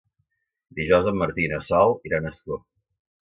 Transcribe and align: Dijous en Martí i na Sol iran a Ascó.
Dijous 0.77 1.09
en 1.11 1.19
Martí 1.19 1.45
i 1.47 1.51
na 1.53 1.59
Sol 1.67 1.93
iran 2.11 2.25
a 2.25 2.31
Ascó. 2.37 2.59